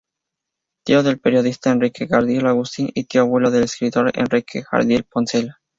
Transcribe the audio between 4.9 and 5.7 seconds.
Poncela.